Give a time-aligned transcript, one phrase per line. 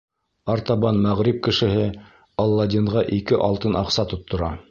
[0.53, 1.85] Артабан мәғриб кешеһе
[2.45, 4.53] Аладдинға ике алтын аҡса тоттора.